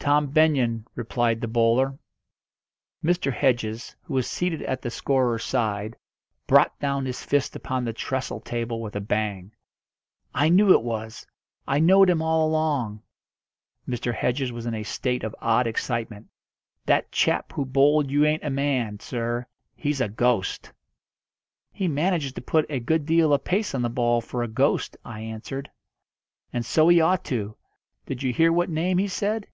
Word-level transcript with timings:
"Tom 0.00 0.28
Benyon," 0.28 0.86
replied 0.96 1.40
the 1.40 1.46
bowler. 1.46 1.96
Mr. 3.04 3.32
Hedges, 3.32 3.94
who 4.02 4.14
was 4.14 4.26
seated 4.28 4.62
at 4.62 4.80
the 4.82 4.90
scorer's 4.90 5.44
side, 5.44 5.94
brought 6.48 6.76
down 6.80 7.04
his 7.04 7.22
fist 7.22 7.54
upon 7.54 7.84
the 7.84 7.92
trestle 7.92 8.40
table 8.40 8.80
with 8.80 8.96
a 8.96 9.00
bang. 9.00 9.52
"I 10.34 10.48
knew 10.48 10.72
it 10.72 10.82
was! 10.82 11.26
I 11.68 11.78
knowed 11.80 12.10
him 12.10 12.20
all 12.22 12.48
along!" 12.48 13.02
Mr. 13.86 14.12
Hedges 14.14 14.50
was 14.50 14.66
in 14.66 14.74
a 14.74 14.82
state 14.82 15.22
of 15.22 15.36
odd 15.38 15.68
excitement. 15.68 16.28
"That 16.86 17.12
chap 17.12 17.52
who 17.52 17.64
bowled 17.66 18.10
you 18.10 18.24
ain't 18.24 18.42
a 18.42 18.50
man, 18.50 18.98
sir 18.98 19.46
he's 19.76 20.00
a 20.00 20.08
ghost." 20.08 20.72
"He 21.70 21.86
manages 21.86 22.32
to 22.32 22.40
put 22.40 22.66
a 22.70 22.80
good 22.80 23.04
deal 23.06 23.32
of 23.34 23.44
pace 23.44 23.74
on 23.74 23.82
the 23.82 23.90
ball 23.90 24.20
for 24.20 24.42
a 24.42 24.48
ghost," 24.48 24.96
I 25.04 25.20
answered. 25.20 25.70
"And 26.52 26.64
so 26.66 26.88
he 26.88 27.00
ought 27.00 27.22
to. 27.26 27.54
Did 28.06 28.22
you 28.24 28.32
hear 28.32 28.50
what 28.52 28.70
name 28.70 28.96
he 28.98 29.06
said? 29.06 29.46